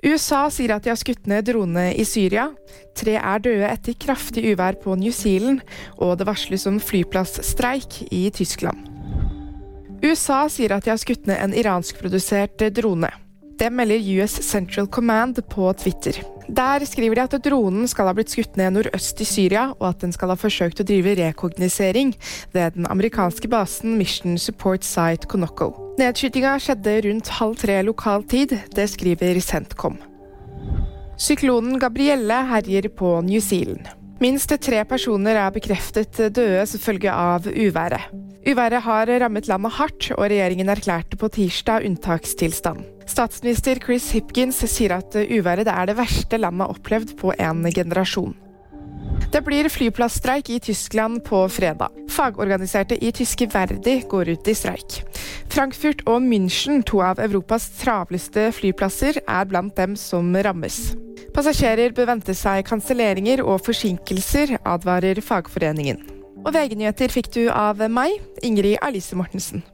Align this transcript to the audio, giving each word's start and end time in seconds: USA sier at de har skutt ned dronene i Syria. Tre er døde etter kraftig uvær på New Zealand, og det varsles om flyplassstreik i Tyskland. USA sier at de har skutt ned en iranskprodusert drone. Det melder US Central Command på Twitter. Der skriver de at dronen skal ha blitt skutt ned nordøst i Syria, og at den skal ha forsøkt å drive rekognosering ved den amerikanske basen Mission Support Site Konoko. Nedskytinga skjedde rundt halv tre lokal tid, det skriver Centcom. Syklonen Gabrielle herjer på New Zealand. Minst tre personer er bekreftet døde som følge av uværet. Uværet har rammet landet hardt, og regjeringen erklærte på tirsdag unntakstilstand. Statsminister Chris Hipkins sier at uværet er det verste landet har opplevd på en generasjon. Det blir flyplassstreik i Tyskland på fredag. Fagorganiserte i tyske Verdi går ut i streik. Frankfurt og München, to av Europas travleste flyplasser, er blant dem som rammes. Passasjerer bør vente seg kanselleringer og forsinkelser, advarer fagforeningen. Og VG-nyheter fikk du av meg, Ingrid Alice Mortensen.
USA 0.00 0.46
sier 0.48 0.72
at 0.72 0.84
de 0.84 0.92
har 0.92 0.98
skutt 0.98 1.26
ned 1.28 1.44
dronene 1.50 1.90
i 1.92 2.06
Syria. 2.08 2.48
Tre 2.96 3.18
er 3.20 3.42
døde 3.44 3.68
etter 3.68 3.96
kraftig 4.00 4.46
uvær 4.48 4.78
på 4.80 4.96
New 4.96 5.12
Zealand, 5.12 5.60
og 6.00 6.16
det 6.18 6.28
varsles 6.28 6.64
om 6.70 6.80
flyplassstreik 6.80 8.06
i 8.08 8.28
Tyskland. 8.32 8.86
USA 10.00 10.46
sier 10.48 10.72
at 10.72 10.86
de 10.86 10.94
har 10.94 11.00
skutt 11.00 11.28
ned 11.28 11.36
en 11.36 11.56
iranskprodusert 11.56 12.64
drone. 12.72 13.10
Det 13.60 13.68
melder 13.68 14.00
US 14.16 14.38
Central 14.40 14.88
Command 14.88 15.42
på 15.52 15.68
Twitter. 15.76 16.16
Der 16.48 16.84
skriver 16.88 17.14
de 17.20 17.26
at 17.28 17.44
dronen 17.44 17.84
skal 17.86 18.08
ha 18.08 18.14
blitt 18.16 18.32
skutt 18.32 18.56
ned 18.56 18.72
nordøst 18.78 19.20
i 19.20 19.28
Syria, 19.28 19.68
og 19.76 19.90
at 19.92 20.00
den 20.00 20.16
skal 20.16 20.32
ha 20.32 20.38
forsøkt 20.40 20.80
å 20.80 20.88
drive 20.88 21.12
rekognosering 21.20 22.16
ved 22.56 22.80
den 22.80 22.88
amerikanske 22.88 23.52
basen 23.52 24.00
Mission 24.00 24.40
Support 24.40 24.88
Site 24.88 25.28
Konoko. 25.28 25.74
Nedskytinga 26.00 26.54
skjedde 26.62 26.92
rundt 27.04 27.28
halv 27.36 27.58
tre 27.60 27.74
lokal 27.84 28.22
tid, 28.24 28.54
det 28.72 28.86
skriver 28.88 29.36
Centcom. 29.44 29.98
Syklonen 31.20 31.76
Gabrielle 31.82 32.38
herjer 32.48 32.88
på 32.96 33.18
New 33.26 33.42
Zealand. 33.44 33.90
Minst 34.20 34.54
tre 34.64 34.80
personer 34.88 35.36
er 35.36 35.52
bekreftet 35.52 36.16
døde 36.16 36.64
som 36.68 36.80
følge 36.80 37.12
av 37.12 37.44
uværet. 37.44 38.08
Uværet 38.48 38.80
har 38.86 39.12
rammet 39.20 39.48
landet 39.50 39.76
hardt, 39.76 40.08
og 40.16 40.24
regjeringen 40.24 40.72
erklærte 40.72 41.20
på 41.20 41.28
tirsdag 41.36 41.84
unntakstilstand. 41.84 42.86
Statsminister 43.04 43.80
Chris 43.84 44.08
Hipkins 44.16 44.62
sier 44.72 44.96
at 44.96 45.18
uværet 45.20 45.68
er 45.68 45.90
det 45.90 45.98
verste 46.00 46.40
landet 46.40 46.64
har 46.64 46.78
opplevd 46.78 47.18
på 47.20 47.34
en 47.36 47.66
generasjon. 47.68 48.32
Det 49.30 49.44
blir 49.44 49.68
flyplassstreik 49.68 50.48
i 50.50 50.62
Tyskland 50.64 51.20
på 51.28 51.44
fredag. 51.52 51.92
Fagorganiserte 52.10 52.96
i 52.96 53.12
tyske 53.12 53.46
Verdi 53.52 54.00
går 54.08 54.32
ut 54.32 54.48
i 54.48 54.56
streik. 54.56 55.02
Frankfurt 55.50 56.04
og 56.06 56.22
München, 56.22 56.84
to 56.86 57.00
av 57.02 57.18
Europas 57.18 57.64
travleste 57.80 58.46
flyplasser, 58.54 59.18
er 59.26 59.48
blant 59.50 59.74
dem 59.74 59.96
som 59.98 60.30
rammes. 60.46 60.92
Passasjerer 61.34 61.90
bør 61.96 62.12
vente 62.12 62.36
seg 62.38 62.62
kanselleringer 62.68 63.42
og 63.42 63.58
forsinkelser, 63.66 64.56
advarer 64.62 65.18
fagforeningen. 65.24 65.98
Og 66.44 66.54
VG-nyheter 66.54 67.10
fikk 67.12 67.32
du 67.34 67.42
av 67.50 67.82
meg, 67.90 68.14
Ingrid 68.46 68.78
Alice 68.86 69.18
Mortensen. 69.18 69.66